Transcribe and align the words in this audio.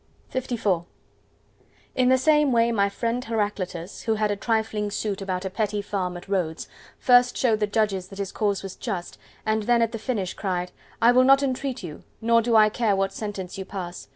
LIV 0.33 0.85
In 1.93 2.09
the 2.09 2.17
same 2.17 2.51
way 2.51 2.71
my 2.71 2.89
friend 2.89 3.23
Heraclitus, 3.23 4.01
who 4.05 4.15
had 4.15 4.31
a 4.31 4.35
trifling 4.35 4.89
suit 4.89 5.21
about 5.21 5.45
a 5.45 5.49
petty 5.51 5.79
farm 5.79 6.17
at 6.17 6.27
Rhodes, 6.27 6.67
first 6.97 7.37
showed 7.37 7.59
the 7.59 7.67
judges 7.67 8.07
that 8.07 8.17
his 8.17 8.31
cause 8.31 8.63
was 8.63 8.75
just, 8.75 9.19
and 9.45 9.61
then 9.61 9.83
at 9.83 9.91
the 9.91 9.99
finish 9.99 10.33
cried, 10.33 10.71
"I 11.03 11.11
will 11.11 11.23
not 11.23 11.43
entreat 11.43 11.83
you: 11.83 12.01
nor 12.19 12.41
do 12.41 12.55
I 12.55 12.67
care 12.67 12.95
what 12.95 13.13
sentence 13.13 13.59
you 13.59 13.65
pass. 13.65 14.07